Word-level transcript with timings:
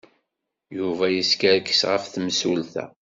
Yuba 0.77 1.05
yeskerkes 1.09 1.81
ɣef 1.89 2.03
temsulta. 2.07 2.85